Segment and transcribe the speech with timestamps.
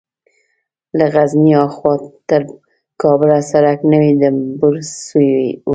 [0.97, 1.93] له غزني ها خوا
[2.29, 2.41] تر
[3.01, 4.73] کابله سړک نوى ډمبر
[5.07, 5.67] سوى و.